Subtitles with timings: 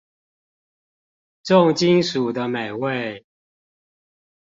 [1.43, 3.23] 重金屬的美味